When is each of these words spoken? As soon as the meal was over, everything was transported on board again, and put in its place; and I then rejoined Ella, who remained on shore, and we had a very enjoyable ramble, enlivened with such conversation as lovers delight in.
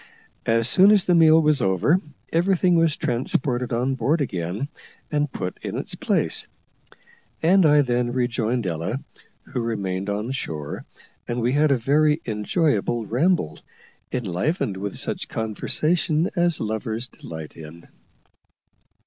As 0.47 0.67
soon 0.67 0.89
as 0.89 1.03
the 1.05 1.13
meal 1.13 1.39
was 1.39 1.61
over, 1.61 2.01
everything 2.33 2.75
was 2.75 2.97
transported 2.97 3.71
on 3.71 3.93
board 3.93 4.19
again, 4.19 4.67
and 5.11 5.31
put 5.31 5.59
in 5.61 5.77
its 5.77 5.93
place; 5.93 6.47
and 7.43 7.67
I 7.67 7.83
then 7.83 8.11
rejoined 8.11 8.65
Ella, 8.65 8.99
who 9.43 9.59
remained 9.61 10.09
on 10.09 10.31
shore, 10.31 10.85
and 11.27 11.39
we 11.39 11.53
had 11.53 11.69
a 11.71 11.77
very 11.77 12.19
enjoyable 12.25 13.05
ramble, 13.05 13.59
enlivened 14.11 14.75
with 14.75 14.97
such 14.97 15.27
conversation 15.29 16.31
as 16.35 16.59
lovers 16.59 17.05
delight 17.05 17.55
in. 17.55 17.87